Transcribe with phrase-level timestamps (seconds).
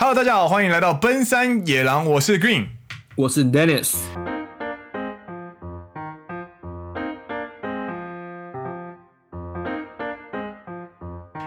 [0.00, 2.66] Hello，大家好，欢迎来到奔山野狼，我是 Green，
[3.16, 3.96] 我是 Dennis。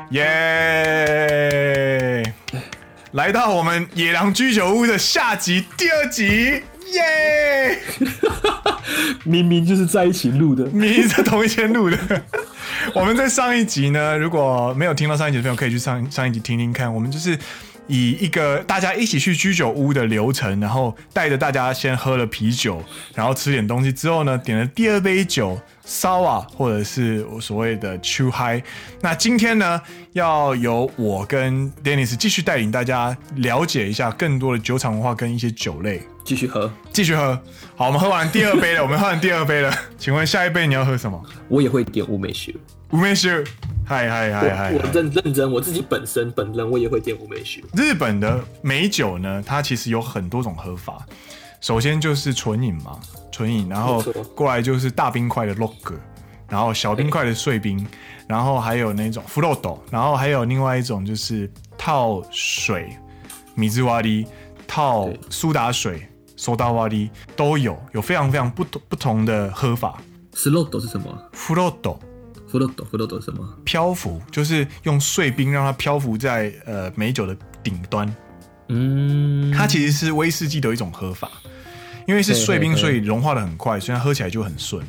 [0.10, 1.42] 耶！
[3.14, 6.62] 来到我们野狼居酒屋的下集第二集，
[6.92, 7.79] 耶！
[9.24, 11.97] 明明就是在一起录的，明明在同一天录的。
[12.94, 16.94] 我们在上一集呢，如果没有听到上一集的朋友，可以去上上一集听听看。
[16.94, 17.40] 我们就是。
[17.91, 22.81] 以一个大家一起去居酒屋的流程，然后带着大家先喝了啤酒，
[23.13, 28.63] 然后吃点东西之后呢，点了第二杯酒，烧啊，或者是我所谓的秋嗨。
[29.02, 29.81] 那今天呢，
[30.13, 36.02] 要由我跟 Dennis 继续带领大家了解一下更多的酒厂文化跟一些酒类。
[36.23, 37.38] 继续喝，继续喝。
[37.75, 39.73] 好，我们喝完第二杯了，我们喝完第二杯了。
[39.97, 41.21] 请问下一杯你要喝什么？
[41.49, 42.53] 我也会点乌梅酒。
[42.91, 43.30] 乌梅酒，
[43.85, 44.73] 嗨嗨嗨嗨！
[44.73, 47.62] 我认认真，我自己本身本人我也会点乌梅酒。
[47.76, 51.05] 日本的美酒呢，它其实有很多种喝法。
[51.59, 53.00] 首先就是纯饮嘛，
[53.31, 54.02] 纯饮，然后
[54.33, 55.94] 过来就是大冰块的 log，
[56.47, 57.86] 然后小冰块的碎冰，
[58.28, 62.95] 然后还有那种 float，然后还有另外一种就是套水
[63.55, 64.25] 米汁瓦力，
[64.66, 70.02] 套苏打水苏打瓦力都有，有非常非常不同不同的喝法。
[70.33, 71.98] float 是什么？float。
[72.52, 73.47] 浮豆豆，浮豆豆什么？
[73.63, 78.13] 漂浮，就是用碎冰让它漂浮在呃美酒的顶端。
[78.67, 81.31] 嗯，它其实是威士忌的一种喝法，
[82.05, 84.85] 因为是碎冰，所以融化的很快，所以它喝起来就很顺。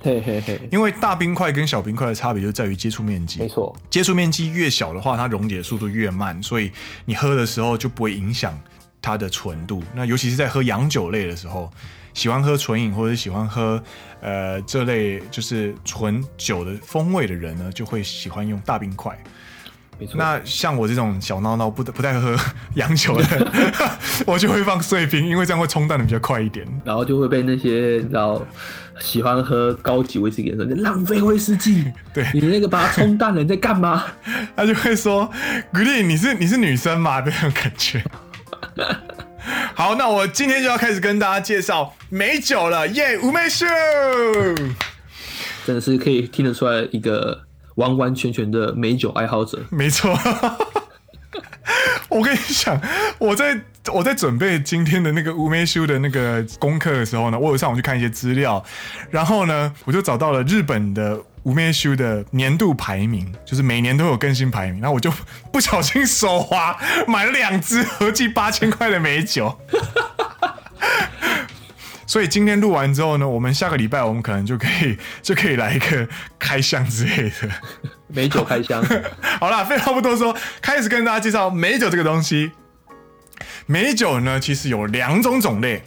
[0.00, 0.60] 嘿嘿嘿。
[0.72, 3.38] 因为大冰块跟小冰块的差别就在于接触面积。
[3.38, 6.72] 没错，接触面积越小的话，它溶解的速度越慢，所以
[7.04, 8.58] 你喝的时候就不会影响
[9.00, 9.82] 它的纯度。
[9.94, 11.70] 那尤其是在喝洋酒类的时候。
[12.14, 13.82] 喜欢喝纯饮或者喜欢喝
[14.20, 19.16] 呃这类就是纯酒的风味的人呢，就会喜欢用大冰块。
[20.14, 22.36] 那像我这种小孬孬不不太喝
[22.74, 23.52] 洋酒的，
[24.26, 26.66] 我就会放碎冰，因为这样会冲淡的比较快一点。
[26.84, 28.44] 然后就会被那些然后
[28.98, 31.92] 喜欢喝高级威士忌的人说，你浪费威士忌。
[32.12, 34.02] 对，你那个把它冲淡了，你在干嘛？
[34.56, 35.30] 他就会说
[35.72, 37.20] ，Green，你是你是女生嘛？
[37.20, 38.02] 这种感觉。
[39.74, 43.18] 好，那我今天就要开始跟大家介绍美酒了，耶！
[43.18, 43.66] 乌梅秀，
[45.66, 47.42] 真的是可以听得出来一个
[47.76, 49.58] 完完全全的美酒爱好者。
[49.70, 50.16] 没错，
[52.08, 52.80] 我跟你讲，
[53.18, 53.60] 我在
[53.92, 58.62] 我在准备今天的那个乌梅秀的那个功课的时候呢，我有上网去看一些资料，
[59.10, 61.18] 然后呢，我就找到了日本的。
[61.44, 65.12] 乌梅酒的年度排名，就是每年都有更新排名，然后我就
[65.52, 69.58] 不小心手滑买了两支合计八千块的美酒，
[72.06, 76.08] 所以今天录完之后呢，我们下个礼拜我们可能就可以就可以来一个
[76.38, 77.48] 开箱之类的
[78.06, 78.84] 美酒开箱。
[79.40, 82.52] 好啦，废话不多说，开始跟大家介绍美酒这个东西。
[83.66, 85.82] 美酒呢，其实有两种种类，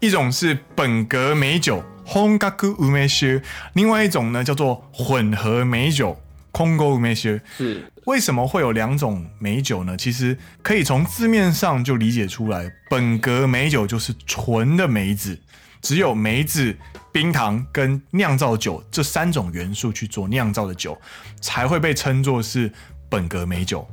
[0.00, 1.84] 一种是本格美酒。
[2.12, 3.40] 本格梅酒，
[3.72, 6.20] 另外一种呢叫做混合美酒，
[6.52, 7.38] 混合梅酒。
[7.56, 9.96] 是为什么会有两种美酒呢？
[9.96, 15.40] 其实可以从字面上就理解出来，本格美酒就是纯的梅子，
[15.80, 16.76] 只有梅子、
[17.10, 21.00] 冰糖跟酿造酒这三种元素去做酿造的酒，
[21.40, 22.70] 才会被称作是
[23.08, 23.88] 本格美酒。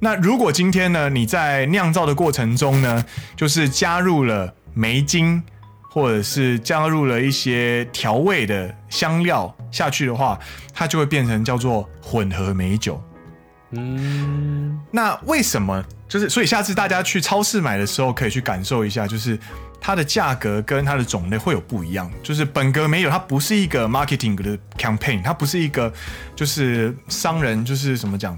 [0.00, 5.40] 那如果今天呢，你在酿造的过程中呢，就是加入了梅精。
[5.94, 10.36] 或者是加入了一些调味的香料下去的话，
[10.72, 13.00] 它就会变成叫做混合美酒。
[13.70, 15.84] 嗯，那为什么？
[16.08, 19.38] 就是所以下次大家去超市买的时候，可以去感受一下，就是
[19.80, 22.10] 它的价格跟它的种类会有不一样。
[22.24, 25.92] 就是本格梅酒，它不是一个 marketing 的 campaign，它不是一个
[26.34, 28.36] 就是商人就是怎么讲？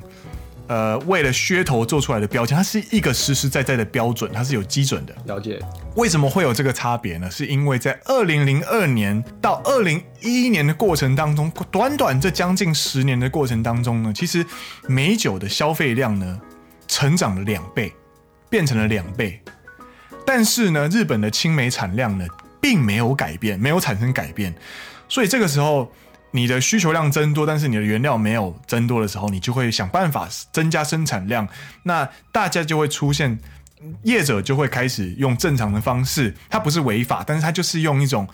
[0.66, 5.14] 呃，为了噱头做出来的标签，它是一个实实在在的标准，它是有基准的。
[5.24, 5.58] 了解。
[5.96, 7.30] 为什么会有这个差别呢？
[7.30, 14.44] 是因为在二零零二年到二零一一年的过程当中，短短这将近十年的过程当中呢，其实
[14.86, 16.40] 美酒的消费量呢，
[16.86, 17.92] 成长了两倍，
[18.50, 19.40] 变成了两倍。
[20.26, 22.26] 但是呢，日本的青梅产量呢，
[22.60, 24.54] 并没有改变，没有产生改变。
[25.08, 25.90] 所以这个时候。
[26.32, 31.48] 你的需求量增多，但是你的原料没有增多的时候，你就会想办法增加生产量。
[31.84, 33.38] 那大家就会出现，
[34.02, 38.26] 业者就会开始用正常的方式，它不是违法，但是它就是用一种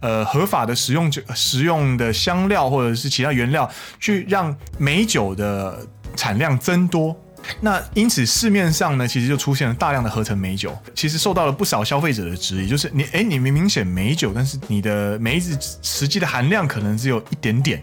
[0.00, 7.16] 呃合法的食用酒、食用的香料或者是其他原料，去让美酒的产量增多。
[7.58, 17.82] 那因此市面上呢，其实就出现了大量的合成美酒，其实受到了不少消费者的质疑，就是你哎，你明明写美酒，但是你的梅子实际的含量可能只有一点点。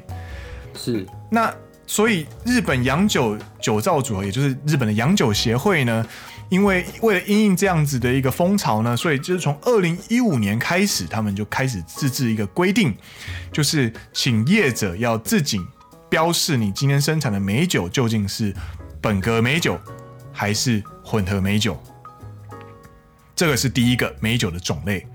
[0.75, 1.51] 是，那
[1.87, 6.05] 所以日本洋酒酒造组合，也就是日本的洋酒协会呢，
[6.49, 12.95] 因为为了因应这样子的一个风潮呢，所以就是从二零一五年开始，他们就开始自制一个规定，
[13.51, 15.59] 就是请业者要自己
[16.09, 18.53] 标示你今天生产的美酒究竟是
[19.01, 19.79] 本格美酒
[20.31, 21.81] 还是混合美酒。
[23.35, 25.05] 这个是第一个梅酒的种类，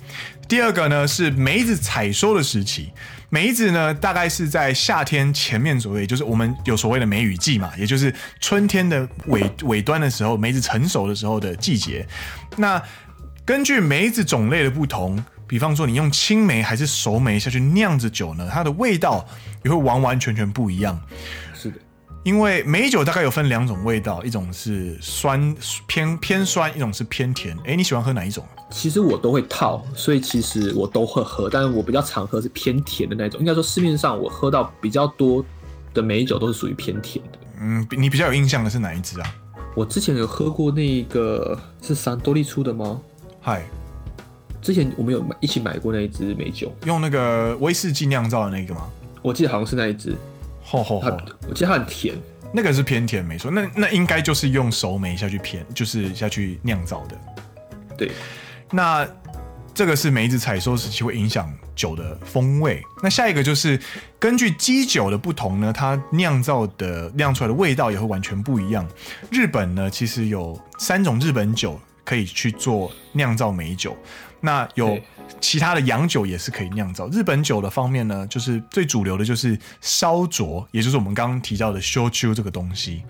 [0.46, 2.92] 第二个呢是梅子采收的时期。
[3.34, 12.06] 梅子呢大概是在夏天前面左右，就是我们有所谓的梅雨季嘛，也就是春天的尾尾端的时候，梅子成熟的时候的季节。
[12.58, 12.80] 那
[13.42, 19.26] 根据梅子种类的不同，比方说你用青梅还是熟梅下去酿着酒呢，它的味道
[19.64, 21.00] 也会完完全全不一样。
[21.54, 21.78] 是的。
[22.24, 25.54] 因为美酒大概有分两种味道，一种是酸
[25.88, 27.56] 偏偏酸，一种是偏甜。
[27.64, 28.44] 哎，你喜欢喝哪一种？
[28.70, 33.40] 其实我都会套，所以其实我都会喝，但是我比较常喝是偏甜的那种。
[33.40, 35.44] 应该说市面上我喝到比较多
[35.92, 37.38] 的美酒都是属于偏甜的。
[37.60, 39.34] 嗯，你比较有印象的是哪一支啊？
[39.74, 43.00] 我之前有喝过那个是三多利出的吗？
[43.40, 43.64] 嗨，
[44.60, 48.88] 之前我们有买一起买过那一支美酒，用那个威士忌酿造的那个吗？
[49.22, 50.16] 我记得好像是那一支。
[50.62, 51.18] 吼吼吼！
[51.48, 52.14] 我记得它很甜，
[52.52, 53.50] 那个是偏甜，没错。
[53.50, 57.18] 那那应该就是用熟梅下去偏，就是下去酿造的。
[57.96, 58.10] 对，
[58.70, 59.06] 那
[59.74, 62.82] 这个是梅子采收时期会影响酒的风味。
[63.02, 63.78] 那下一个就是
[64.18, 68.86] 根据基酒的不同呢，它酿造的酿出来的味道也会完全不一样。
[69.30, 73.96] 日本呢，其实有三种日本酒可以去做酿造梅酒。
[74.40, 74.98] 那有
[75.40, 77.08] 其他的洋酒也是可以酿造。
[77.08, 83.02] 日本酒的方面呢，就是最主流的就是烧灼，也就是我们刚刚提到的烧酎这个东西。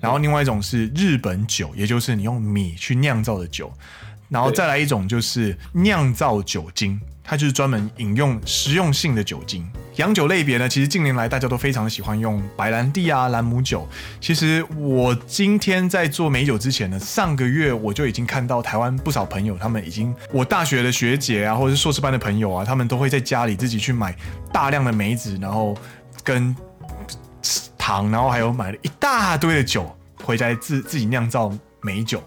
[0.00, 3.72] 然后另外一种是日本酒，也就是你用米去酿造的酒。
[4.30, 6.98] 然后再来一种就是酿造酒精。
[7.22, 9.64] 它就是专门饮用实用性的酒精。
[9.96, 13.86] 洋酒类别呢，其实近年来大家都非常喜欢用白兰地啊、兰姆酒。
[14.20, 24.16] 其实我今天在做美酒之前呢，上个月我就已经看到台湾不少朋友，他们已经我大学的学姐啊，或者是硕士班的朋友啊，他们都会在家里自己去买
[24.52, 25.76] 大量的梅子，然后
[26.24, 26.56] 跟
[27.78, 32.20] 糖，然后还有买了一大堆的酒回家自自己酿造美酒。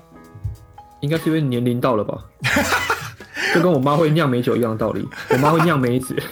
[1.04, 2.18] 应该是因为年龄到了吧？
[3.54, 6.16] 就跟我妈会酿梅酒一样的道理，我妈会酿梅子。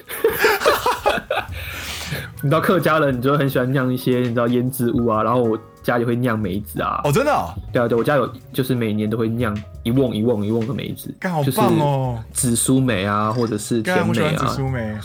[2.41, 7.01] 你知道客家人，你就很喜欢酿一些你知道腌制物啊，然后我家里会酿梅子啊。
[7.03, 7.31] 哦，真的？
[7.31, 7.53] 哦？
[7.73, 11.13] 对啊，对，我家有，就是每年都会酿一瓮一瓮一瓮的梅子。
[11.19, 12.23] 刚好棒哦！
[12.31, 14.45] 紫苏梅啊，或者是甜梅啊。
[14.47, 14.97] 紫苏梅。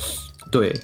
[0.50, 0.74] 对，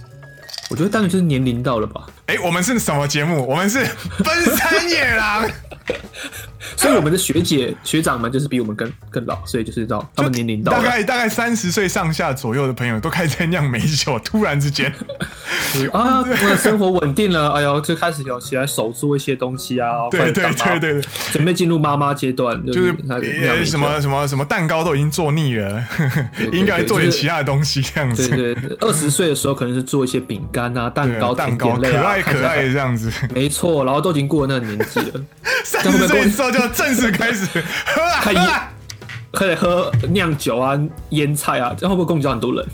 [0.69, 2.07] 我觉得当然就是年龄到了吧。
[2.27, 3.47] 哎、欸，我们是什么节目？
[3.47, 3.79] 我们是
[4.25, 5.49] 奔山野狼。
[6.77, 14.93] 所以我们的学姐学长们就是比我们更更老，所以就是到他们年龄到大概大概三十岁上下左右的朋友都开始在酿美酒，突然之间
[15.93, 21.03] 啊，我的生活稳定了， 哎呦，就开始有起来手做一些东西啊，对对对对对，
[21.33, 22.95] 准备进入妈妈阶段，就是
[23.67, 25.85] 什么什么什么蛋糕都已经做腻了，
[26.53, 28.29] 应该做点其他的东西这样子。
[28.29, 35.21] 对对，二十岁的时候可能是做一些饼干啊、蛋糕、蛋糕，可爱可爱的这样子，没错，然后都已经过了那个年纪了，
[35.65, 36.61] 三十岁之后就。
[36.69, 37.47] 正式开始
[37.87, 38.71] 喝啊，喝啊，
[39.33, 40.79] 可以喝酿酒啊，
[41.11, 42.67] 腌菜啊，这样会不会攻击到很多人？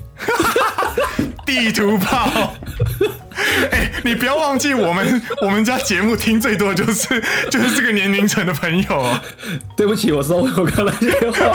[1.45, 2.55] 地图炮！
[3.71, 9.23] 哎、欸，你不要忘记，我们我们家节目听最多的就是就是这个年龄层的朋友、啊。
[9.77, 11.53] 对不起，我说我刚才这些话。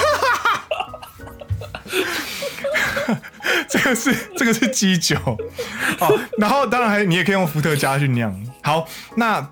[3.74, 5.18] 这个是这个是基酒
[6.00, 8.34] 哦，然后当然还你也可以用伏特加去酿。
[8.62, 8.88] 好，
[9.18, 9.50] 那。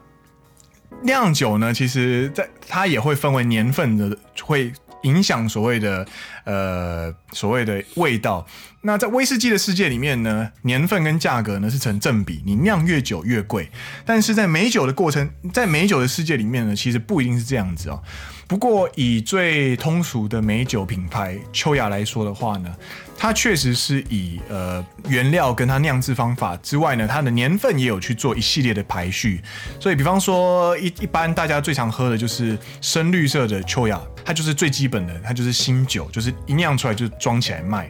[1.04, 6.06] 酿酒呢，其实在它也会分为年份的，会影响所谓的
[6.44, 8.46] 呃所谓的味道。
[8.84, 13.70] 那在威士忌的世界里面呢，年份跟价格呢是成正比，你酿越久越贵。
[14.06, 18.02] 但是在美酒的过程，在美酒的世界里面呢，其实不一定是这样子哦。
[18.48, 22.76] 不过以最通俗的美酒品牌秋雅来说的话呢，
[23.16, 29.42] 它确实是以呃原料跟它酿制方法之外呢，它的年份也有去做一系列的排序。
[29.80, 37.90] 所以比方说一一般大家最常喝的就是深绿色的秋雅，它就是最基本的，它就是新酒，就是一酿出来就装起来卖。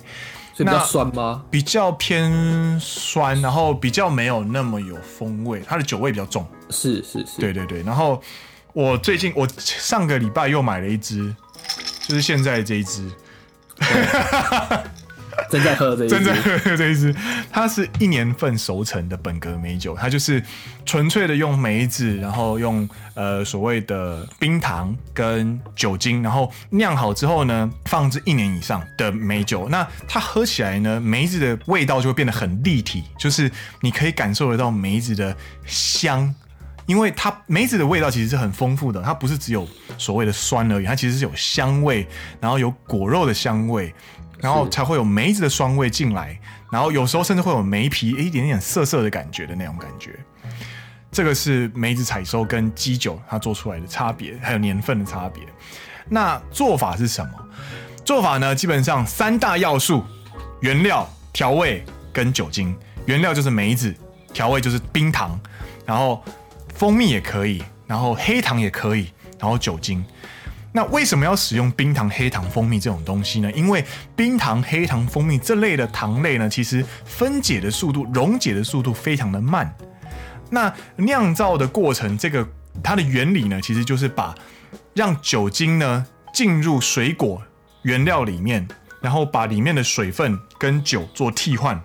[0.58, 1.44] 比较酸吗？
[1.50, 6.46] 比较偏酸，然后比较没有那么有风味，它的酒味比较重。
[6.70, 7.82] 是是是，对对对。
[7.82, 8.22] 然后
[8.74, 11.36] 我最近我上个礼拜又买了一支，
[12.08, 13.10] 就是现在这一支。
[15.50, 17.16] 正在喝这一支，正在喝这一支，
[17.52, 20.44] 它是一年份熟成的本格梅酒，它就是
[20.86, 29.68] 纯粹的用梅子，然后用呃所谓的冰糖跟酒精，然后酿好之后呢，放置一年以上的梅酒。
[29.70, 33.50] 那它喝起来呢，梅子的味道就会变得很立体，就是
[33.82, 36.34] 你可以感受得到梅子的香。
[36.92, 39.66] 因为它梅子的味道其实是很丰富的，它不是只有
[39.98, 42.06] 所谓的酸而已，它其实是有香味，
[42.42, 43.96] 然后有果肉的香味，
[44.40, 46.38] 然后才会有梅子的酸味进来，
[46.70, 50.20] 然后有时候甚至会有梅皮一点点涩涩的感觉的那种感觉。
[51.10, 55.42] 这个是梅子采收跟基酒它做出来的差别，还有年份的差别。
[56.10, 57.32] 那做法是什么？
[58.04, 60.04] 做法呢，基本上三大要素：
[60.60, 62.76] 原料、调味跟酒精。
[63.06, 63.96] 原料就是梅子，
[64.34, 65.40] 调味就是冰糖，
[65.86, 66.22] 然后
[66.82, 70.04] 蜂蜜也可以，然后黑糖也可以，然后酒精。
[70.72, 73.52] 那为什么要使用冰糖、黑糖、蜂蜜这种东西呢？
[73.52, 73.86] 因为
[74.16, 79.72] 冰糖、黑糖、蜂蜜这类的糖类呢，其实分解的速度、溶解的速度非常的慢。
[80.50, 82.48] 那酿造的过程，这个
[82.84, 84.34] 它的原理呢，其实就是把
[84.96, 87.44] 让酒精呢进入水果
[87.84, 88.68] 原料里面，
[89.00, 91.80] 然后把里面的水分跟酒做替换。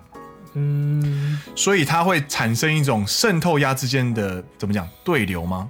[0.57, 5.69] 嗯，所以它会产生一种渗透压之间的怎么讲对流吗？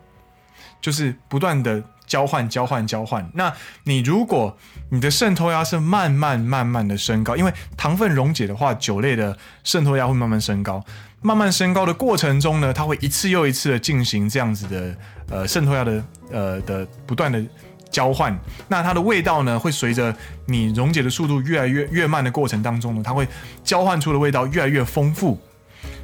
[0.80, 3.30] 就是不断的交换、交换、交换。
[3.34, 3.52] 那
[3.84, 4.56] 你如果
[4.90, 10.84] 你的渗透压是慢慢、慢慢的升高，因为糖分溶解的话，酒类的渗透压会慢慢升高。
[11.22, 14.96] 慢慢升高的过程中呢，它会一次又一次的进行这样子的
[15.30, 17.44] 呃渗透压的呃的不断的
[17.92, 18.38] 交换。
[18.68, 20.16] 那它的味道呢，会随着
[20.46, 23.28] 你溶解的速度越来越越慢的过程当中呢，它会
[23.64, 25.40] 交换出的味道越来越丰富。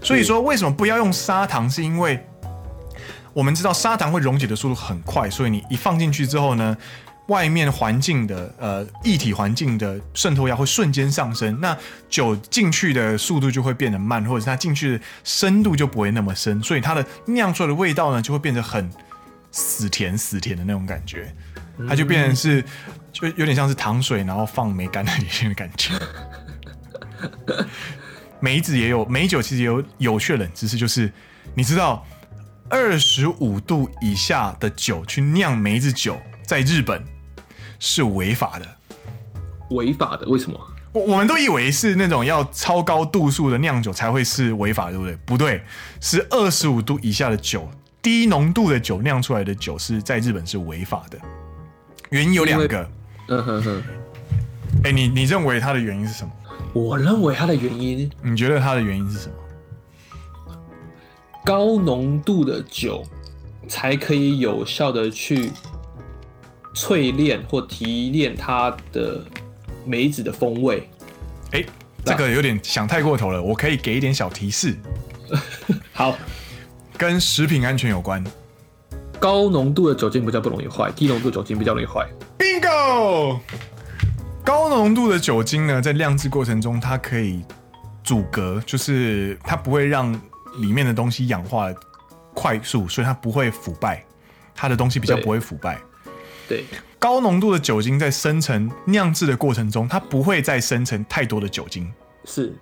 [0.01, 1.69] 所以说，为什么不要用砂糖？
[1.69, 2.23] 是因为
[3.33, 6.77] 我们知道砂糖会溶解的速度很快，所以你一放进去之后呢，
[7.27, 11.75] 外面环境的呃液体环境的渗透压会瞬间上升，那
[12.09, 18.87] 酒进去的速度就会变得慢，或者是它进去的深度就不会那么深，所以它的酿出来的味道呢就会变得很
[19.51, 21.33] 死甜死甜的那种感觉，
[21.87, 22.63] 它就变成是
[23.11, 25.93] 就有点像是糖水，然后放梅干的里面的感觉。
[28.39, 31.11] 梅子也有梅酒，其实也有有趣的冷知识，就是
[31.55, 32.05] 你知道
[32.69, 37.03] 二十五度以下的酒去酿梅子酒，在日本。
[37.85, 38.77] 是违法的，
[39.71, 40.25] 违法的？
[40.29, 40.57] 为什么？
[40.93, 45.15] 我我们都以为是那种要超高度数的酿酒才会是违法，对不对？
[45.25, 45.61] 不对，
[45.99, 47.69] 是二十五度以下的酒，
[48.01, 51.19] 低浓度的酒酿出来的酒是在日本是违法的。
[52.13, 52.89] 原因有两个。
[53.27, 53.84] 嗯哼哼。
[54.84, 56.32] 哎、欸，你你认为它的原因是什么？
[56.72, 59.36] 我认为它的原因，你觉得它的原因是什么？
[61.43, 63.03] 高浓度的酒
[63.67, 65.51] 才可以有效的去。
[66.75, 69.24] 淬炼或提炼它的
[69.86, 70.89] 梅子的风味，
[71.51, 71.65] 哎、欸，
[72.03, 73.39] 这个有点想太过头了。
[73.39, 74.75] 我可以给一点小提示。
[75.93, 76.17] 好，
[76.98, 78.24] 跟食品安全有关。
[79.20, 82.08] 高浓度的酒精比较不容易坏，低浓度的酒精比较容易坏。
[82.38, 83.39] Bingo！
[84.43, 87.41] 高浓度的酒精呢，在酿制过程中，它可以
[88.03, 90.12] 阻隔，就是它不会让
[90.60, 91.74] 里面的东西氧化
[92.34, 94.03] 快速，所以它不会腐败，
[94.53, 95.79] 它的东西比较不会腐败。
[96.50, 96.65] 对，
[97.00, 101.89] 高浓度的酒精在生成酿制的过程中，它不会再生成太多的酒精。
[102.25, 102.53] 是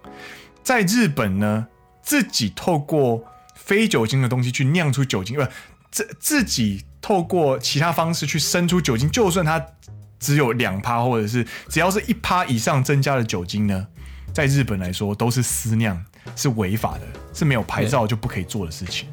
[0.62, 1.66] 在日本呢，
[2.04, 3.24] 自己透过
[3.56, 5.44] 非酒精的东西去酿出酒精，不，
[5.92, 9.64] 自自己透过其他方式去生出酒精，就算它
[10.20, 13.88] 只有两趴，或者是只要是一趴以上增加的酒精呢，
[14.34, 16.02] 在日本来说都是私酿，
[16.36, 17.02] 是违法的，
[17.34, 19.10] 是没有牌照就不可以做的事情。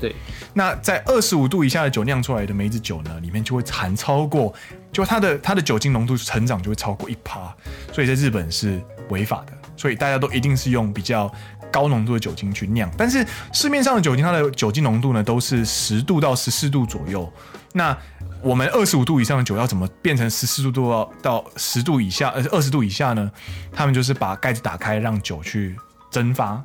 [0.00, 0.16] 对，
[0.54, 4.54] 那在二十五度以下的酒酿出来的梅子酒呢，里面就会含超过，
[4.90, 7.54] 就它的它的酒精浓度成长就会超过一趴，
[7.92, 11.30] 所以在日本是违法的，所以大家都一定是用比较
[11.70, 17.32] 高浓度的酒精去酿，但是市面上的酒精它的酒精浓度呢都是十度到十四度左右，
[17.72, 17.96] 那
[18.42, 23.30] 我们二十五度以上的酒要怎么变成十四度到到十度以下，呃二十度以下呢？
[23.72, 25.76] 他们就是把盖子打开，让酒去
[26.10, 26.62] 蒸发。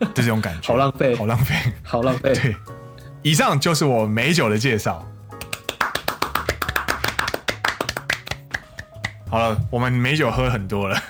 [0.00, 2.32] 就 这种感觉，好浪费，好浪费，好浪费。
[2.34, 2.56] 对，
[3.22, 5.06] 以上就是我美酒的介绍。
[9.28, 11.02] 好了，我们美酒喝很多了，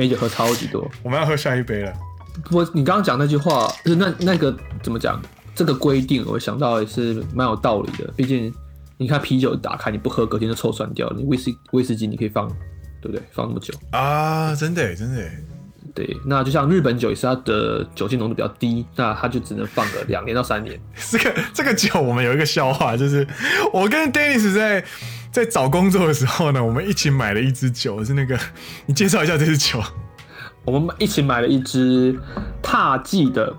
[0.00, 1.92] 梅酒喝超级多，我们要喝下一杯了。
[2.44, 5.20] 不过你刚刚讲那句话，就是那那个怎么讲？
[5.54, 8.10] 这个规定，我想到也是蛮有道理的。
[8.16, 8.50] 毕竟
[8.96, 11.12] 你看啤酒打开你不喝，隔天就臭酸掉。
[11.14, 12.48] 你威士威士忌你可以放，
[13.02, 13.20] 对不对？
[13.30, 14.54] 放那么久啊？
[14.54, 15.22] 真的，真的。
[15.94, 20.80] 对，那就像日本酒也是它的酒精浓度比较低，那它就只能放个两年到三年。
[21.10, 23.26] 这个这个酒，我们有一个笑话，就是
[23.70, 24.82] 我跟 Dennis 在
[25.32, 28.38] 在找工作的时候呢，我们一起买了一支酒，是那个
[28.86, 29.80] 你介绍一下这支酒。
[30.64, 32.18] 我们一起买了一支
[32.62, 33.54] 獭祭的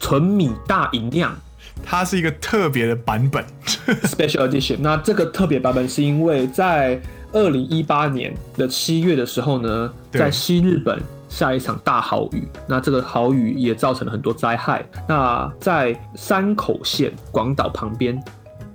[0.00, 1.34] 纯米大吟酿，
[1.82, 3.44] 它是一个特别的版本，
[4.04, 4.76] Special Edition。
[4.80, 7.00] 那这个特别版本是因为在
[7.32, 11.00] 二零一八年的七月的时候呢，在西日本。
[11.26, 14.86] 下一场大豪雨，那这个豪雨也造成了很多灾害。
[15.08, 18.22] 那在山口县广岛旁边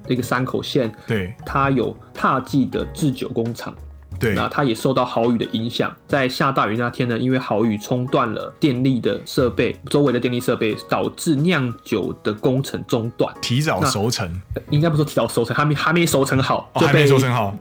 [0.10, 3.74] 这个山口县，对，它有踏迹的制酒工厂。
[4.20, 14.30] 对，那它也受到豪雨的影响，在下大雨那天呢，因为豪雨冲断了电力的设备，周围的电力设备导致酿酒的工程中断，提早熟成，
[14.72, 17.56] 应该不说提早熟成，还没还没熟成好，哦、还没熟成好，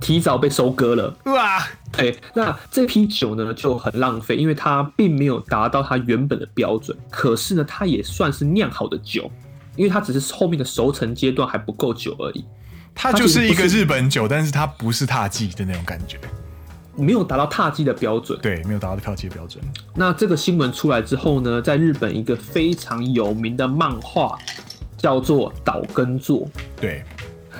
[0.00, 1.14] 提早被收割了。
[1.24, 1.58] 哇，
[1.98, 9.30] 哎，那这批酒呢就很浪费，因为它并没有达到它原本的标准，可是呢，它也算是酿好的酒，
[9.80, 12.44] 因为它只是后面的熟成阶段还不够久而已。
[12.94, 16.18] 它就是一个日本酒，但是它不是踏迹的那种感觉，
[16.94, 18.38] 没有达到踏迹的标准。
[18.42, 19.64] 对，没有达到踏迹的标准。
[19.94, 24.38] 那这个新闻出来之后呢，在日本一个非常有名的漫画
[24.98, 26.46] 叫做岛根座。
[26.78, 27.02] 对，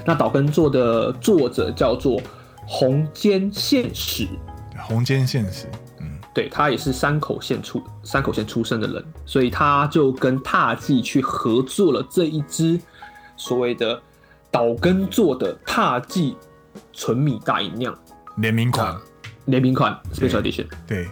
[0.05, 2.21] 那岛根座的作者叫做
[2.67, 4.29] 红间现实。
[4.77, 5.79] 红间宪史，嗯，
[6.35, 12.81] 对，他也是山口县出山口县出生的人，所以他就跟踏迹去合作了这一支
[13.37, 14.01] 所谓的。
[14.53, 16.37] 岛根做的踏迹
[16.93, 17.97] 纯米大吟酿
[18.39, 18.97] 联名款，
[19.45, 20.67] 联名款 Special Edition。
[20.89, 21.07] 对，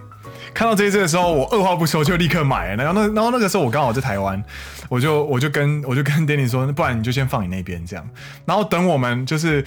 [0.53, 2.83] 看到这一支的时候，我二话不说就立刻买了。
[2.83, 4.43] 然后那然后那个时候我刚好在台湾，
[4.89, 8.05] 我就我就跟我就跟 Danny 说，不然你就先放你那边这样。
[8.45, 9.65] 然后等我们就是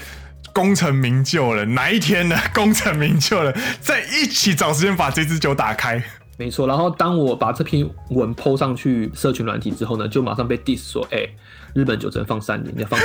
[0.53, 2.37] 功成名就了，哪一天呢？
[2.53, 6.03] 功成名就了，再一起找时间把这支酒打开。
[6.37, 6.67] 没错。
[6.67, 11.27] 然后当我把这篇文 PO 上去社群软体之后呢，就马上被 diss 说，哎、
[11.73, 12.99] 日本酒只能放三年，你要放。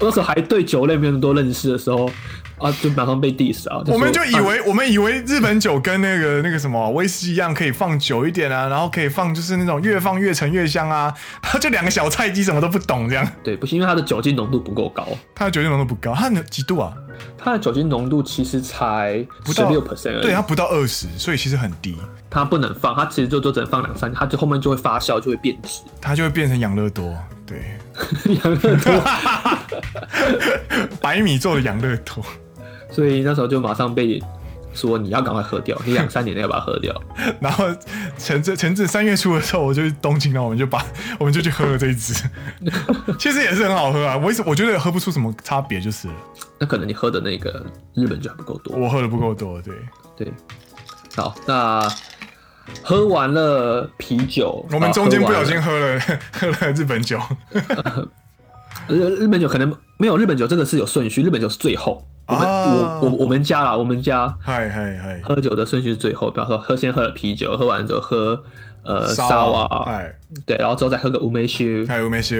[0.00, 2.10] 那时候还对酒类没有那么多认识的时候
[2.58, 3.82] 啊，就马上被 diss 啊！
[3.86, 11.12] 我们就以为、啊、我们以为日本酒跟那个那个什么威士忌一样，可以放久一点啊，然后可以放就是那种越放越沉越香啊。
[11.42, 13.26] 他 就两个小菜鸡什么都不懂这样。
[13.42, 16.92] 对，不是因为它的酒精浓度不够高，它的酒精浓度不高，它几度啊？
[17.36, 21.96] 它的酒精浓度其实才十六 percent，对，它不到二十，所以其实很低。
[22.28, 27.14] 它不能放，它其实就就只能放两三，它就后面就会发酵，就会变质，它就会变成养乐多。
[27.46, 27.78] 对，
[28.44, 29.02] 养乐多，
[31.00, 32.24] 白米做的养乐多，
[32.90, 34.22] 所以那时候就马上被
[34.74, 36.94] 说你要赶快喝掉，你两三年内要把它喝掉。
[37.40, 37.66] 然后
[38.16, 40.84] 前阵前阵三月初的时候，我就东京了，我们就把
[41.18, 42.14] 我们就去喝了这一支，
[43.18, 44.16] 其实也是很好喝啊。
[44.16, 46.08] 我我觉得喝不出什么差别，就是
[46.58, 47.64] 那可能你喝的那个
[47.94, 49.74] 日本酒还不够多，我喝的不够多，对
[50.16, 50.32] 对。
[51.16, 51.88] 好，那。
[52.84, 57.18] 喝完了啤酒，我们中间不小心喝了喝了，喝了日本酒。
[58.90, 61.22] 日日本酒可能没有日本酒，这个是有顺序。
[61.22, 66.30] 日本酒是最后，我们、啊、我我我们家啦，我们家嗨嗨嗨，喝酒的顺序是最后。
[66.30, 68.42] 比方说，喝先喝了啤酒，喝完之后喝
[68.82, 72.36] 呃沙瓦，哎，对，然后之后再喝个乌梅酒，还有乌梅酒。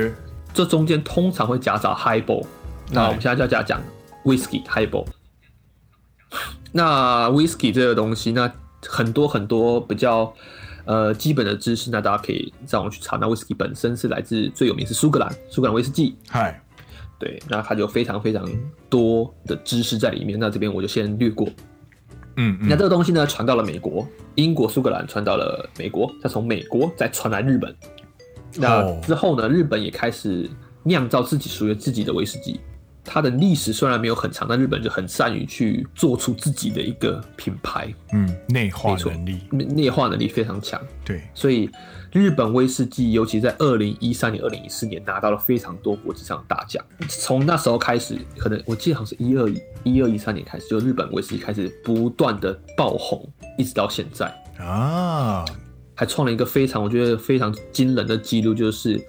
[0.53, 2.45] 这中间通常会夹杂 highball，
[2.91, 3.81] 那我们现在就要讲
[4.25, 5.07] whisky highball。
[6.73, 8.51] 那 whisky 这个东西，那。
[8.89, 10.33] 很多很多比较
[10.85, 13.17] 呃基本的知识，那大家可以上网去查。
[13.17, 16.17] 那威士忌本身是来自最有名是苏格兰，苏格兰威士忌。
[16.29, 16.61] 嗨，
[17.19, 18.49] 对，那它就非常非常
[18.89, 20.39] 多的知识在里面。
[20.39, 21.49] 那这边我就先略过。
[22.37, 27.75] 嗯，嗯，那这个东西呢，传到了美国、英国、苏格兰，传到了美国，再从美国再传来日本。
[28.57, 30.49] 那之后呢，日本也开始
[30.83, 32.61] 酿造自己属于自己的威士忌。
[33.13, 37.93] 它的历史虽然没有很长，但日本就很善于去做出自己的一个品牌。
[38.13, 40.81] 嗯，内化能力，内化能力非常强。
[41.05, 41.69] 对，所以
[42.13, 46.85] 日本威士忌，尤其在二零一三年、二零一四年拿到了非常多国际上的大奖。
[47.09, 55.45] 从那时候开始，可能我记得好像是一二一二一三年开始，就日本威士忌开始不断的爆红，一直到现在啊，
[55.97, 59.05] 还创了一个非常我觉得非常惊人的记录，就是。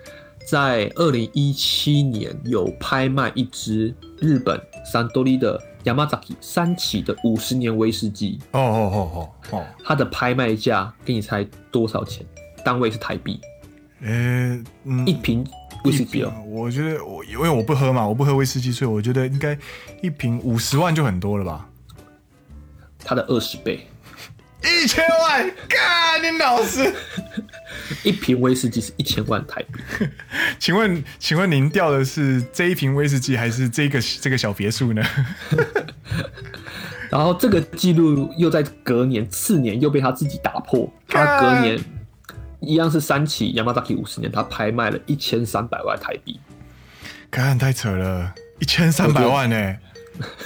[0.52, 8.38] 在二零一七年，有拍卖一支日本三多利的 Yamazaki 三起的五十年威士忌。
[8.52, 12.26] 哦哦哦哦哦，它的拍卖价，给你猜多少钱？
[12.66, 13.40] 单位是台币。
[14.02, 15.48] 呃、欸，嗯，一瓶
[15.86, 16.34] 威士忌哦。
[16.46, 19.58] 我觉得我因为我不喝嘛，我不喝威士忌，所以我觉得应该
[20.02, 21.66] 一瓶五十万就很多了吧。
[23.00, 23.88] 它的二十倍。
[24.64, 26.94] 一千万，干你老师！
[28.04, 29.80] 一瓶威士忌是一千万台币。
[30.60, 35.04] 请问，请问您掉的是这一瓶威士忌，还是这个这个小别墅呢？
[37.10, 40.92] 然后这个记录又在隔年次年又被他自己打破。
[41.08, 41.78] 他隔年
[42.62, 46.40] 一样是三起 Yamazaki 五十年，他拍卖了一千三百万台币。
[47.30, 49.80] 看，太扯了，一千三百万呢、欸？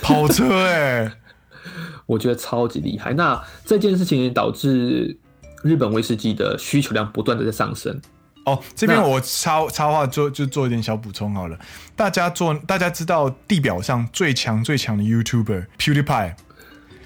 [0.02, 1.12] 跑车哎、欸！
[2.06, 3.14] 我觉得超级厉害。
[3.14, 5.18] 那这件事情也导致
[5.66, 8.00] 日本威士忌的需求量不断的在上升。
[8.46, 11.58] 哦，这边我插插话做就做一点小补充好了。
[11.96, 16.36] 大家做大家知道地表上最强最强的 YouTuber PewDiePie，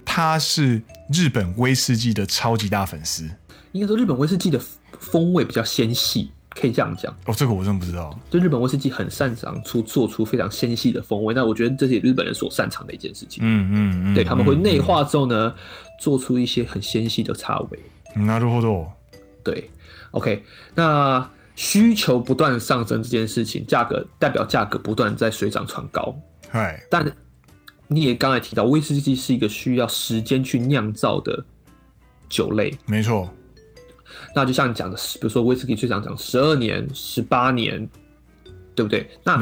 [0.03, 0.81] 他是
[1.13, 3.29] 日本威士忌的超级大粉丝。
[3.71, 4.59] 应该说日本威士忌的
[4.99, 7.15] 风味比较纤细，可以这样讲。
[7.25, 8.19] 哦，这个我真不知道。
[8.29, 13.41] 就日本威士忌很擅长出做出非常纤细的风味，那我觉得这是日本人所擅长的一件事情。
[13.41, 15.53] 嗯嗯嗯，对，他们会内化之后呢，
[16.01, 17.79] 做出一些很纤细的茶味。
[18.16, 18.86] なるほど。
[19.42, 19.70] 对，
[20.12, 20.42] OK，
[20.74, 26.14] 那需求不断上升这件事情，价格代表价格不断在水涨船高。
[26.48, 27.04] 嗨，但
[27.88, 31.44] 你也刚才提到，威士忌是一个需要时间去酿造的
[32.28, 32.76] 酒类。
[32.86, 33.28] 没错。
[34.34, 37.88] 那就像你讲的，比如说威士忌最常讲十二年、十八年，
[38.74, 39.08] 对不对？
[39.22, 39.40] 那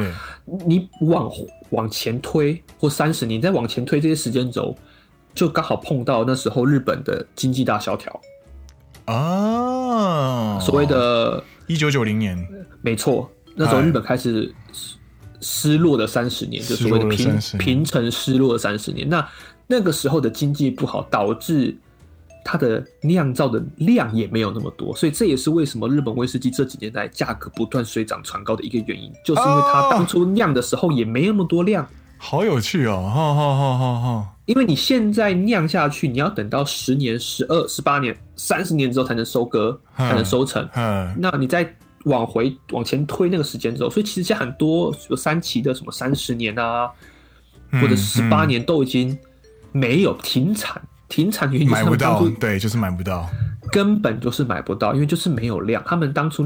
[0.65, 1.31] 你往
[1.69, 4.75] 往前推或三十年，再往前推这些时间轴，
[5.33, 8.19] 就刚好碰到那时候日本的经济大萧条
[9.12, 12.46] 啊，所谓的一九九零年，
[12.82, 14.54] 没错，那时候日本开始
[15.40, 19.08] 失落的三十年，就所谓的平平成失落的三十年。
[19.08, 19.28] 那
[19.66, 21.76] 那个时候的经济不好，导致。
[22.44, 31.86] 它的酿造的量也没有那么多，所以这也是为什么日本威士忌这几年来价格不断水涨船高的一个原因，就是因为它当初酿的时候也没那么多量。
[32.16, 34.28] 好有趣哦，哈哈哈哈哈！
[34.48, 40.66] 因为你现在酿下去，你要等到十年、十二、十八年、三十年之后才能收割，才能收成。
[40.74, 41.70] 嗯，那你再
[42.04, 46.90] 往回往前推那个时间之后，所以其实像很多有三期的什么三十年啊，
[47.72, 49.16] 或者十八年都已经
[49.70, 50.80] 没有停产。
[51.10, 53.28] 停产原因买不到，对，就是买不到，
[53.70, 56.42] 根本就是买不到，因为就是没有量，他们当初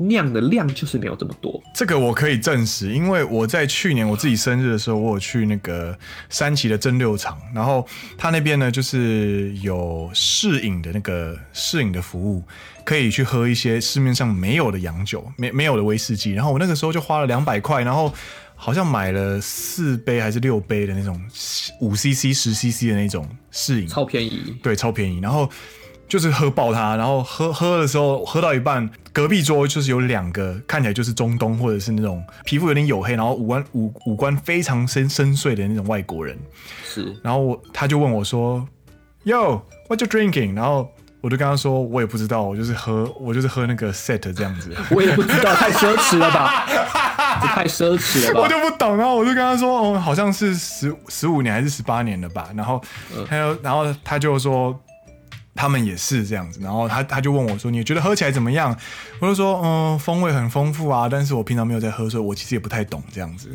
[0.00, 1.62] 酿的量就是没有这么多。
[1.74, 5.96] 这个我可以证实，因为我在去年我自己生日的时候，我有去那个
[6.28, 7.86] 三崎的蒸馏厂，然后
[8.18, 12.42] 他那边呢就是有试饮的那个试饮的服务，
[12.84, 18.12] 可以去喝一些市面上没有的洋酒，没没有的威士忌，然后我那个时候就花了两百块，然后。
[18.62, 21.18] 好像买了四杯还是六杯的那种
[21.80, 25.18] 五 CC 十 CC 的那种试饮，超便宜，对，超便宜。
[25.18, 25.48] 然后
[26.10, 36.36] 就是喝爆它，然后喝喝的时候喝到一半，隔壁桌就是有两个看起来就是中东或者是那种皮肤有点黝黑，然后五官五五官非常深深邃的那种外国人。
[36.84, 38.66] 是，然后我他就问我说
[39.24, 44.74] ：“Yo，what you drinking？” 然后我就跟他说：“我也不知道，我就是喝，我就是喝那个 set 这样子。
[44.90, 46.66] ”我也不知道，太奢侈了吧。
[47.40, 52.82] 太奢侈了吧，我就不懂，然后我就跟他说，哦，好像是十十五年还是十八年了吧，然后
[53.26, 54.78] 他又，然后他就说
[55.60, 58.74] 他们也是这样子，然后他他就问我说，你觉得喝起来怎么样？
[59.18, 63.50] 我就说，嗯，风味很丰富啊，但是我平常没有在喝，所以我其实也不太懂这样子。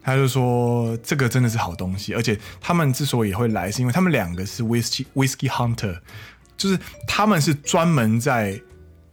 [0.00, 5.98] 他就说，这个真的是好东西，而且他们之所以会来，是因为他们两个是 whisky whisky hunter，
[6.56, 8.60] 就是他们是专门在。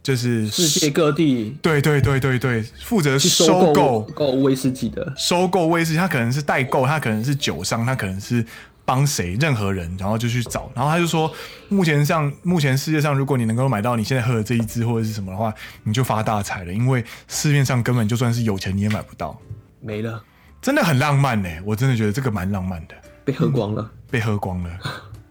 [0.00, 8.42] 就是世界各地，对对对对对，负责收购购威士忌的，收购威士忌，他可能是代购，他可能是酒商，他可能是
[8.88, 11.30] 帮谁，任何人，然后就去找，然后他就说，
[11.68, 19.38] 目前上，目前世界上，如果你能够买到你现在喝的这一支或者是什么的话，你就发大财了，因为市面上根本就算是有钱你也买不到，
[19.82, 20.24] 没了，
[20.62, 22.94] 真的很浪漫呢，我真的觉得这个蛮浪漫的，
[23.26, 24.70] 被喝光了，嗯，被喝光了，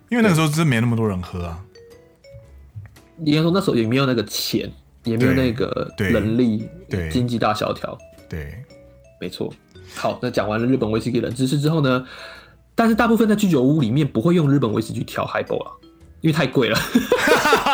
[0.10, 1.60] 因为那个时候真没那么多人喝啊。
[3.26, 4.72] 应该说那时候也没有那个钱，
[5.04, 7.98] 也没有那个能力，对经济大萧条。
[8.30, 8.64] 对，
[9.20, 9.52] 没错。
[9.96, 12.06] 好，那讲完了日本威士忌冷知识之后呢，
[12.78, 15.72] 但是大部分在居酒屋里面不会用日本威士忌调 highball 了，
[16.22, 16.78] 因为太贵了。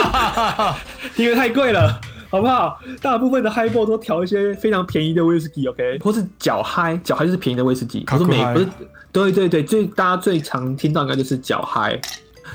[1.18, 2.80] 因为太贵了，好不好？
[3.02, 8.00] 大部分的 highball 都调一些非常便宜的威士忌，OK，或是脚嗨，脚嗨就是便宜的威士忌。
[8.06, 8.68] 可是美不是，
[9.12, 12.00] 对对对，最大家最常听到应该就是脚嗨。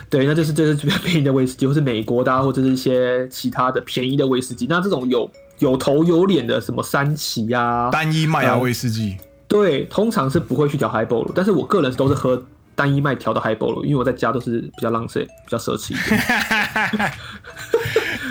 [0.08, 4.66] 对，那就是这是比较便宜的威士忌，或是美国的，啊，或者是一些其他的便宜的威士忌。
[4.66, 11.28] 那这种有有头有脸的，什么三旗啊，单一麦芽威士忌，嗯，对，通常是不会去调 highball。
[11.34, 12.40] 但是我个人都是喝
[12.74, 17.12] 单一麦调的 highball，因为我在家都是比较浪费，比较奢侈一点。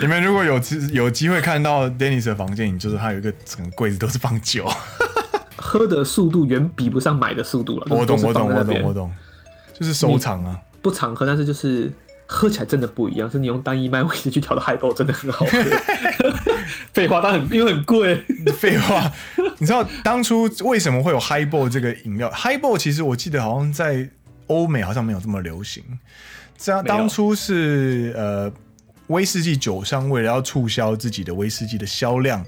[0.00, 0.60] 你们如果有
[0.92, 4.66] 有机会看到 Dennis 的房间，你就是他有一个整个柜子都是放酒，
[5.56, 7.86] 喝的速度远比不上买的速度了。
[7.90, 9.12] 我懂，我懂，我懂，我懂，
[9.78, 10.56] 就是收藏啊。
[10.80, 11.92] 不常喝，但是就是
[12.30, 13.28] 喝起来真的不一样。
[13.28, 15.58] 是你用单一麦威士忌去调的 highball 真的很好喝。
[16.92, 18.22] 废话，但很因为很贵。
[18.56, 19.10] 废话，
[19.58, 24.08] 你知道当初为什么会有 highball 这个饮料？highball 其实我记得好像在
[24.48, 25.82] 欧美好像没有这么流行。
[26.56, 28.52] 这样当初是呃
[29.06, 32.44] 威士忌酒商为了要促销自己的威士忌的销量，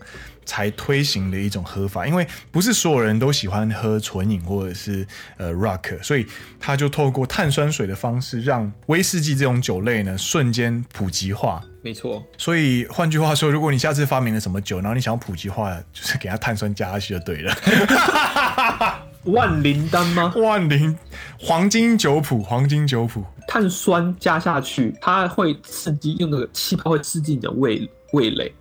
[0.50, 6.26] 才推行的一种喝法，因为不是所有人都喜欢喝纯饮或者是呃 rock，所以
[6.58, 11.62] 他就透过碳酸水的方式，让威士忌这种酒类呢瞬间普及化。
[11.82, 17.54] 没错，所以换句话说，如果你下次发明了什么酒，然后你想要普及化，就是给它碳酸加下去就对了。
[19.26, 20.34] 万灵丹吗？
[20.34, 20.98] 万灵
[21.38, 28.52] 黄金酒谱，黄金酒谱，碳酸加下去，它会刺激，用那个气泡会刺激你的味味蕾。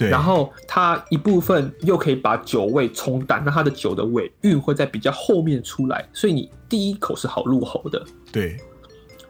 [0.00, 8.02] 对，然后它一部分又可以把酒味冲淡，那它的酒的尾韵会在比较后面出来，所以你第一口是好入喉的。
[8.32, 8.56] 对，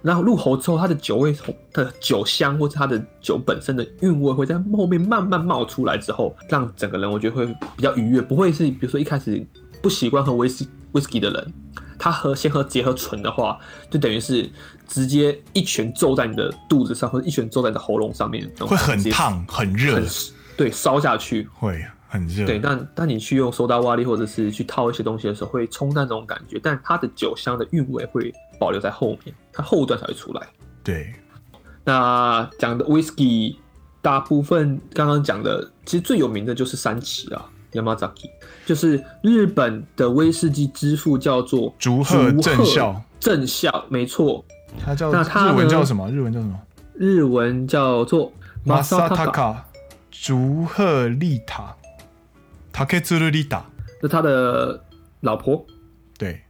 [0.00, 7.44] 然后入喉之后，它的酒味从的酒香或者它的酒本身的韵味会在后面慢慢冒出来之后，让整个人我觉得会
[7.76, 9.44] 比较愉悦，不会是比如说一开始
[9.82, 11.52] 不习惯喝威士威士忌的人，
[11.98, 13.58] 他喝先喝结合醇的话，
[13.90, 14.48] 就等于是
[14.86, 20.00] 直接一拳揍在你的肚子上，或者一拳揍在你的喉咙上面，会很烫很热。
[20.60, 22.44] 对，烧下去会很热。
[22.44, 30.46] 对，但但你去用苏打瓦力或者是去套一些东西的时候，会冲淡这种感觉，但它的酒香的韵味会保留在后面，它后段才会出来。
[30.84, 31.14] 对，
[31.82, 33.56] 那讲的 whisky
[34.02, 37.42] 大部分刚刚讲的，其实最有名的就是三崎啊
[37.72, 38.28] ，Yamazaki，
[38.66, 43.02] 就是日本的威士忌之父，叫做竹鹤正孝。
[43.18, 44.44] 正孝，没错。
[44.78, 46.10] 他叫那他日文叫什么？
[46.10, 46.60] 日文叫什么？
[46.96, 48.30] 日文叫做
[48.66, 49.56] Masataka。
[50.22, 51.74] 竹鹤丽塔，
[52.70, 53.64] 塔克兹鲁利塔，
[54.02, 54.84] 是他的
[55.20, 55.64] 老婆。
[56.18, 56.42] 对，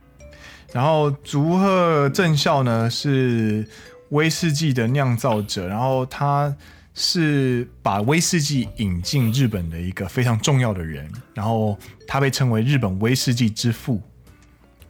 [0.72, 3.64] 然后竹鹤正孝呢是
[4.08, 6.52] 威士忌的酿造者，然后他
[6.94, 11.78] 是把威士忌引进日本的一个非常重要的人，然后
[12.08, 14.02] 他被称为日本威士忌之父。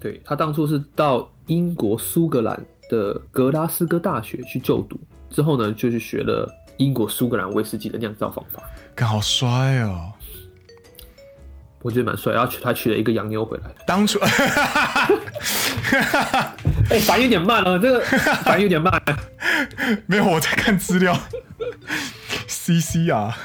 [0.00, 6.50] 对，他当初是到英国苏格兰的格拉斯哥大学去就读，之后呢就去学了。
[6.80, 8.62] 英国苏格兰威士忌的酿造方法，
[8.96, 9.48] 看好帅
[9.80, 10.10] 哦！
[11.82, 13.64] 我觉得蛮帅，然后他娶了一个洋妞回来。
[13.86, 15.10] 当初， 哎、
[16.88, 18.00] 欸，反应有点慢了，这个
[18.44, 18.90] 反应有点慢。
[20.06, 21.14] 没有，我在看资料。
[22.46, 23.36] C C 啊，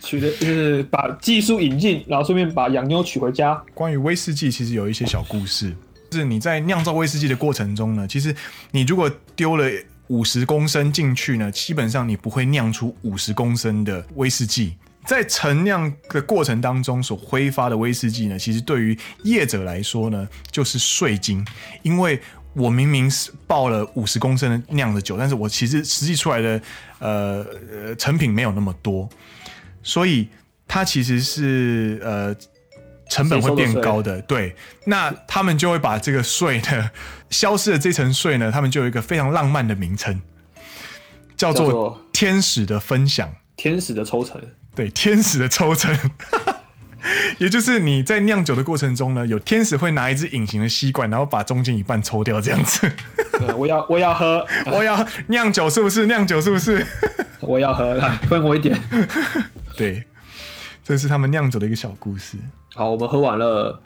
[0.00, 3.62] 娶的就是把技术引进，然后顺便把洋妞娶回家。
[3.72, 5.72] 关于威士忌，其实有一些小故事，
[6.10, 8.34] 就是你在酿造威士忌的过程中呢，其实
[8.72, 9.70] 你如果丢了。
[10.08, 14.76] 五十公升进去呢，基本上你不会酿出五十公升的威士忌。
[15.04, 21.46] 在陈酿的过程当中所挥发的威士忌呢，其实对于业者来说呢，就是税金。
[21.82, 22.20] 因为
[22.54, 26.60] 我明明是报了五十公升的酿的酒，但是我其实实际出来的
[26.98, 29.08] 呃呃成品没有那么多，
[29.82, 30.28] 所以
[30.66, 32.36] 它其实是呃。
[33.08, 36.90] 成本会变高的，对，那他们就会把这个税呢，
[37.30, 40.20] 消失的这层税呢，他们就有一个非常浪漫的名称，
[41.36, 44.40] 叫做“天使的分享”，天使的抽成，
[44.74, 45.96] 对，天使的抽成，
[47.38, 52.90] 也就是你在酿酒的过程中呢，有天使会拿一支隐形的吸管，然后把中间一半抽掉，这样子。
[53.56, 56.06] 我要，我要喝， 我要酿酒，是不是？
[56.06, 56.84] 酿酒是不是？
[57.40, 58.76] 我要喝，来分我一点。
[59.76, 60.02] 对，
[60.86, 62.38] 这是他们酿酒的一个小故事。
[62.72, 63.82] 好，我们喝完了。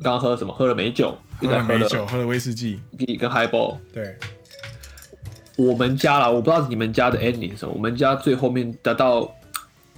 [0.00, 0.54] 刚刚喝了什么？
[0.54, 2.78] 喝了美酒，喝了美酒，喝了威士忌，
[3.18, 3.78] 跟 Highball。
[3.92, 4.16] 对，
[5.56, 7.74] 我们家啦，我不知道你们家的 ending 什么。
[7.74, 9.28] 我们家最后面得到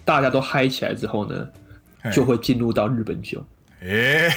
[0.06, 1.46] 大家都嗨起来之后呢，
[2.10, 3.44] 就会进入到日本酒。
[3.82, 4.30] 哎，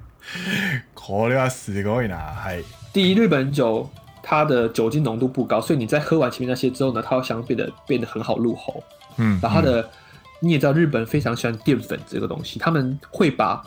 [0.92, 1.72] 可了死！
[2.36, 2.62] 嗨，
[2.92, 3.88] 第一，日本酒
[4.22, 8.84] 它的酒精浓度不高，所以你在喝完前面那些之后呢，它会相对的变得很好入喉。
[9.16, 9.80] 嗯，然后它的。
[9.80, 9.88] 嗯
[10.43, 13.63] 你也知道日本非常喜欢淀粉这个东西，他们会把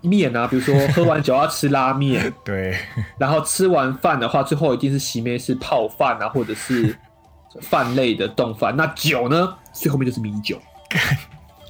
[0.00, 2.78] 面啊，比如说喝完酒要吃拉面， 对，
[3.18, 6.96] 然后吃完饭的话，最后一定是洗面是泡饭啊，或者是
[7.62, 8.76] 饭类的丼饭。
[8.76, 10.56] 那酒呢，最后面就是米酒，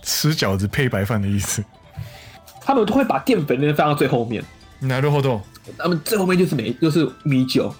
[0.03, 1.65] 吃饺子配白饭的意思。
[2.61, 4.45] 他们都会把淀粉那放到最后面。
[4.83, 5.41] なるほど。
[5.79, 7.75] 他们最后面就是米，就是米酒。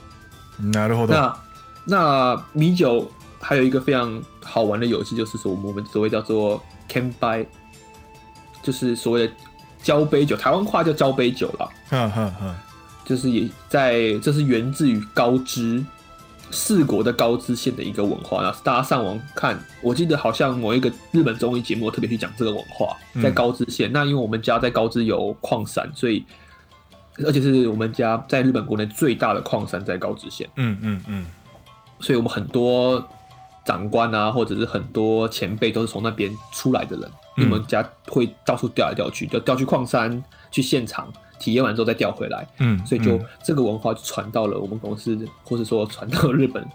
[0.59, 1.09] なるほど。
[1.09, 1.37] 那
[1.85, 3.11] 那米酒。
[3.41, 7.46] 还有一个非常 好玩的游戏，就是说我们所谓叫做 “kenbai”，
[8.62, 9.34] 就是所谓的
[9.82, 11.70] 交杯酒，台湾话叫交杯酒了。
[11.92, 12.56] 嗯嗯嗯，
[13.06, 15.84] 就是也在，这是源自于高知
[16.52, 18.42] 四国的高知县的一个文化。
[18.42, 23.90] 然后大家上网看，我记得好像某一个日本综艺节目特别去讲这个文化，在高知县。
[23.90, 26.26] 嗯、那因为我们家在高知有矿山，所以
[27.26, 30.50] 而且是我们家在日本国内最大的矿山在高知县。
[30.56, 31.26] 嗯嗯嗯，
[32.00, 33.06] 所以我们很多。
[33.66, 40.22] 长官啊，或者是很多前辈都是从那边出来的人，嗯、你们家会到处调来调去，就调去矿山
[40.52, 46.66] 去现场体验完之后再调回来，嗯，所以就这个文化就传到了我们公司，或者说传到了日本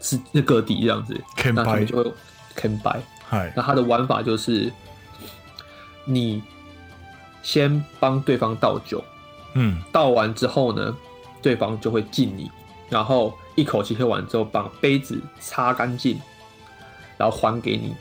[0.00, 1.20] 是各地这样子，
[1.54, 2.12] 那他们就会
[2.56, 2.98] kenbai，
[3.54, 4.72] 那他的玩法就是
[6.04, 6.42] 你
[7.44, 9.02] 先帮对方倒酒，
[9.54, 10.96] 嗯，倒完之后呢，
[11.40, 12.50] 对方就会敬你，
[12.90, 16.20] 然后一口气喝完之后把杯子擦干净。
[17.22, 17.94] 然后还给你，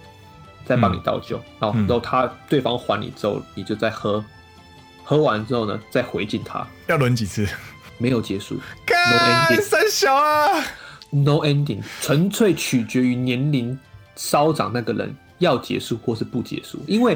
[0.66, 4.26] 再帮你倒酒，嗯、然后然后他对方还你之后，你就再喝，
[5.04, 6.66] 喝完之后呢，再回敬他。
[6.88, 7.48] 要轮几次？
[8.00, 10.50] 没有结束干，no ending，三小啊
[11.12, 13.78] ，no ending，纯粹取决于年龄
[14.16, 16.80] 稍长那个人要结束或是不结束。
[16.88, 17.16] 因为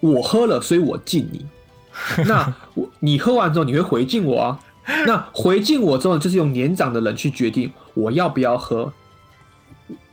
[0.00, 1.46] 我喝了，所以我敬你。
[2.28, 4.60] 那我你喝完之后，你会回敬我啊？
[5.06, 8.92] 那回敬我之后，就是用年长的人去决定我要不要喝。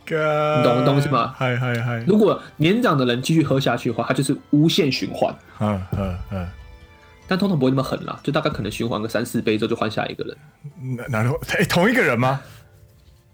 [0.05, 1.33] 干你懂东西吗？
[1.37, 5.35] 嗨嗨嗨，如果年长的人继续喝下去的话，它就是无限循环。
[5.59, 6.47] 嗯嗯嗯，
[7.27, 10.37] 但通常不会那么狠啦，就大概可能循环个三四杯之后就换下一个人。
[10.95, 12.39] 哪哪哎、欸，同一个人吗？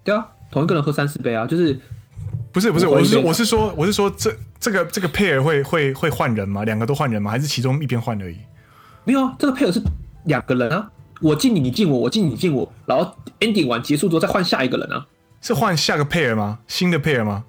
[0.03, 1.77] 对啊，同一个人喝三四杯啊，就是
[2.51, 6.63] 不是不是，我我是我我是说我是说这这个这个 pair 会会会换人吗？
[6.63, 7.29] 两个都换人吗？
[7.29, 8.37] 还是其中一边换而已？
[9.03, 9.81] 没有啊，这个配偶是
[10.25, 10.89] 两个人啊，
[11.21, 15.05] 我敬你，你敬我，我敬你，你敬我，然后 ending 完结束之后再换下一个人啊，
[15.40, 16.58] 是换下个 pair 吗？
[16.66, 17.44] 新的 pair 吗？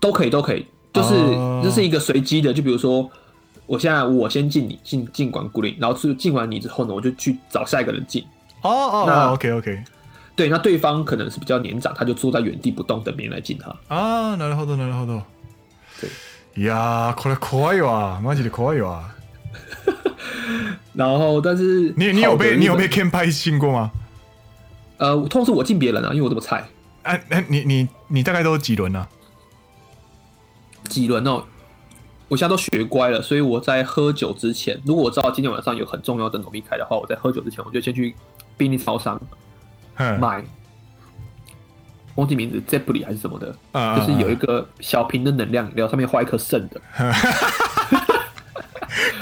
[0.00, 3.08] 都可以都可以，就是这、哦是一个随机的，就比如说
[3.66, 8.24] 我现在我先敬你，敬敬管孤零，然后是敬完你之后呢，我就去找下一个人敬。
[8.62, 9.84] 哦哦那哦，OK OK
[10.34, 13.70] 对，那对方可能是比较年长，他就坐在原地不动，等别人来敬他。
[13.94, 15.22] 啊，なるほどなるほど。
[16.00, 16.08] 对
[16.56, 19.02] いやーこれ怖いわ，マジで怖いわ。
[20.94, 23.90] 然后，但是你你有好的被你有被日 Ken 拍信过吗？
[24.98, 26.64] 本呃，通常是我敬别人啊，因为我这么菜。
[27.05, 29.07] 哎、啊、哎，你你你大概都几轮啊？
[30.89, 31.43] 几轮哦，
[32.27, 38.15] 我现在都学乖了，所以我在喝酒之前，如果我知道今天晚上有很重要的努力开的话，我在喝酒之前，我就先去
[38.57, 39.19] 便利超商
[39.97, 40.43] 嗯买，
[42.15, 46.81] 忘记名字 Zeppli 还是什么的，嗯就是有一个小瓶的能量饮料，上面画一颗肾的，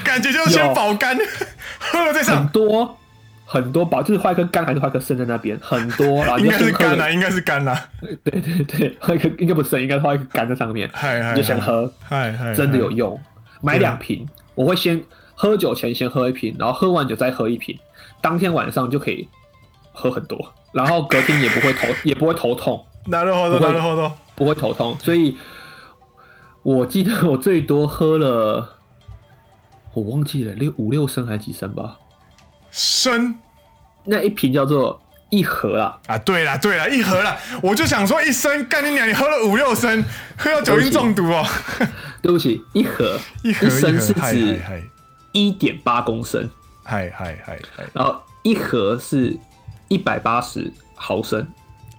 [0.04, 1.18] 感觉就是先保肝，
[1.80, 2.48] 喝了再很。
[2.50, 2.98] 多
[3.53, 7.89] 很多把就是画一颗肝还是画一颗肾在那边，很多，然后 你应该就先喝了是肝 啊， 应该是肝啊。
[8.23, 11.91] 对对对，画一颗应该不是肾，应该画一个肝在上面，嗨嗨，你就先喝。
[12.03, 13.19] 嗨嗨，真的有用。
[13.63, 15.03] 买两瓶，我会先
[15.35, 17.79] 喝酒前先喝一瓶，然后喝完酒再喝一瓶，
[18.21, 19.27] 当天晚上就可以
[19.93, 24.13] 喝很多，然后隔天也不会头也不会头痛，なるほど不会なるほど。
[24.37, 24.97] 不会头痛。
[25.01, 25.37] 所以
[26.63, 28.77] 我记得我最多喝了，
[29.95, 31.97] 我忘记了六五六升还是几升吧？
[32.71, 33.35] 升
[34.05, 40.05] 那一瓶叫做一盒啊，啊，对啦对啦，一盒啦，我就想说一升，干你娘，你喝了五六升，
[40.37, 41.45] 喝到酒精中毒哦。
[42.23, 44.83] 对不起，一盒一盒升是一盒，嗨指嗨
[45.33, 46.49] 一点八公升，
[46.83, 49.37] 嗨嗨嗨嗨，然后一盒是
[49.89, 51.47] 一百八十毫升。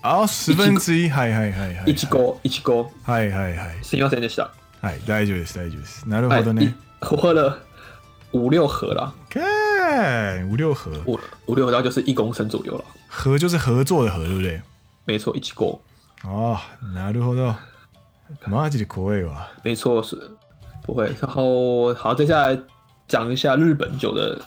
[0.01, 3.83] 啊，十分之一，嗨嗨嗨嗨，一起勾一起勾，はいはいはい。
[3.83, 4.49] すみませんでした。
[4.81, 6.07] はい、大丈夫です、大丈夫です。
[6.07, 6.73] なる哎ほどね。
[7.01, 7.59] 我喝了
[8.31, 9.13] 五六盒了，
[9.83, 12.85] 看五六盒，五五六盒大概就是一公升左右了。
[13.07, 14.61] 盒就是合作的合，对不对？
[15.05, 15.81] 没错，一起勾，
[16.23, 16.57] 哦，
[16.95, 17.55] なるほど。
[18.47, 19.47] マジで怖いわ。
[19.63, 20.31] 没错是
[20.83, 21.11] 不会。
[21.19, 22.57] 然后好，接下来
[23.07, 24.39] 讲一下日本酒的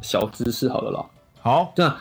[0.00, 1.04] 小知识好了啦。
[1.42, 1.96] 好，那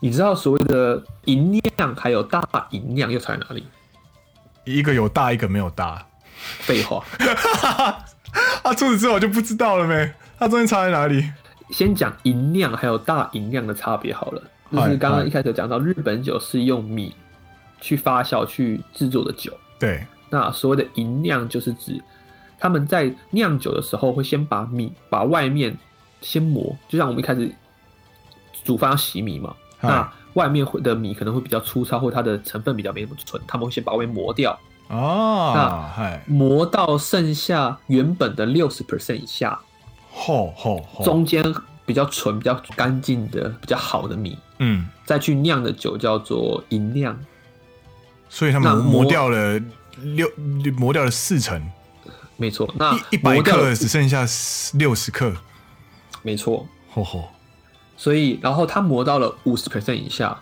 [0.00, 3.66] 你知道所谓的吟酿还有大吟酿又差在哪里？
[4.64, 6.06] 一个有大，一个没有大。
[6.60, 7.04] 废话，
[8.62, 10.14] 啊，除此之外我就不知道了没？
[10.38, 11.30] 它中间差在哪里？
[11.73, 14.41] 先讲银酿还有大银酿的差别好了。
[14.71, 17.13] 就是刚刚一开始讲到，日本酒是用米
[17.81, 19.51] 去发酵去制作的酒。
[19.77, 22.01] 对，那所谓的银酿就是指
[22.57, 25.77] 他们在酿酒的时候会先把米把外面
[26.21, 27.53] 先磨，就像我们一开始
[28.63, 34.57] 煮饭要洗米嘛，那外面会的米可能会比较粗糙，或它的成分比较没那么纯，他们会先把外面磨掉，
[34.87, 39.59] 哦，那，磨到剩下原本的六十 percent 以下，
[40.13, 41.43] 吼吼吼，中间
[41.85, 47.17] 比较纯、比较干净的、比较好的米，嗯，再去酿的酒叫做银酿。
[48.29, 49.59] 所以他们磨磨掉了
[50.01, 50.29] 六，
[50.77, 51.61] 磨掉了四成，
[52.37, 54.25] 没错，那一一百克只剩下
[54.77, 55.33] 六十克，
[56.21, 56.67] 没错。
[56.91, 57.29] 吼吼，
[57.97, 60.37] 所以，然后它磨到了五十 percent 以下，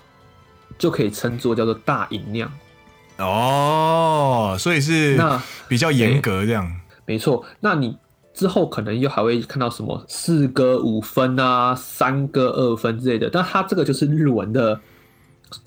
[0.77, 2.51] 就可以称作叫做大银酿。
[3.17, 6.79] 哦，所以是那比较严格这样。
[7.05, 7.97] 没错，那你
[8.41, 14.81] 之后可能又还会看到什么四割五分啊、三割二分之类的，但它这个就是日文的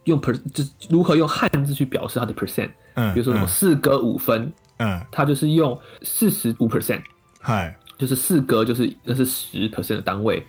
[0.03, 2.69] 用 per 就是如何用汉字去表示它的 percent。
[2.95, 7.01] 嗯，比如说什么四割五分，嗯，它就是用四十五 percent，
[7.41, 7.73] 嗨。
[7.97, 10.45] 就是四格就是那是十 percent 的单位，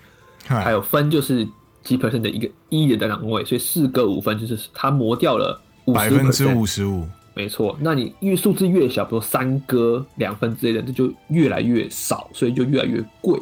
[0.47, 1.47] 嗨，还有分就是
[1.83, 5.61] 几 percent 的一个一的单位，所以四个五分就是它磨掉了
[5.93, 13.40] 百分之五十五，没错，那你越数字越小，比如三割两分之类的，这就越来越少，所以就越来越贵。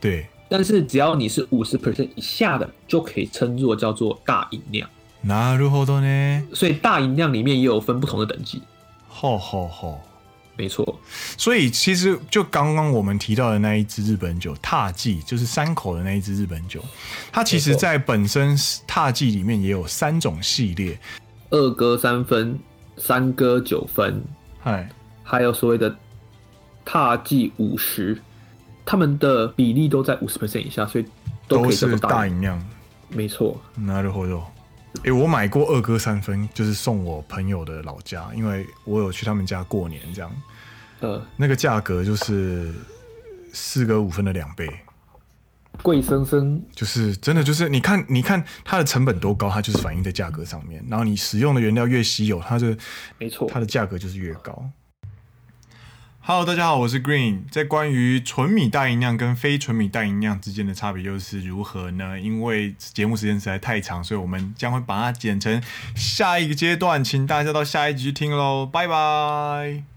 [0.00, 4.88] 对，但是只要你是五十 percent 以下的，就可以称作叫做大吟酿。
[5.24, 6.42] なるほどね。
[6.52, 8.60] 所以大吟酿里面也有分不同的等级。
[9.08, 10.00] 吼吼吼，
[10.56, 10.98] 没错。
[11.38, 16.82] 所以其实就刚刚我们提到的那一支日本酒獭祭，就是山口的那一支日本酒，
[17.30, 20.98] 它其实在本身獭祭里面也有三种系列，
[21.50, 22.58] 二割三分、
[22.96, 24.22] 三割九分，
[24.64, 24.88] 哎，
[25.22, 25.94] 还有所谓的
[26.84, 28.20] 獭祭五十，
[28.84, 31.04] 他们的比例都在五十 percent 以下，所以
[31.48, 32.62] 都可以这么都是大饮量。
[33.08, 34.42] 没错，なるほど。
[35.04, 40.30] 哎，我买过二割三分，就是送我朋友的老家，因为我有去他们家过年，这样。
[41.00, 42.72] 呃，那个价格就是
[43.52, 44.68] 四割五分的两倍，
[45.81, 50.83] 贵生生，就是真的，就是你看，你看它的成本多高，它就是反映在价格上面。
[50.89, 52.77] 然后你使用的原料越稀有，它的
[53.17, 54.69] 没错，它的价格就是越高。
[56.19, 57.43] Hello，大家好，我是 Green。
[57.49, 62.19] 在关于纯米大吟酿跟非纯米大吟酿之间的差别又是如何呢？
[62.19, 65.63] 因为节目时间实在太长，所以我们将会把它剪成
[65.95, 68.65] 下一个阶段，请大家到下一集去听喽。
[68.65, 69.96] 拜拜。